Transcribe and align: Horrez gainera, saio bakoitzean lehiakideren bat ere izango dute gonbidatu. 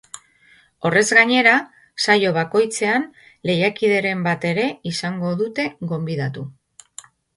Horrez 0.87 1.03
gainera, 1.17 1.51
saio 2.05 2.31
bakoitzean 2.37 3.05
lehiakideren 3.51 4.25
bat 4.29 4.49
ere 4.53 4.65
izango 4.93 5.35
dute 5.43 5.67
gonbidatu. 5.93 6.49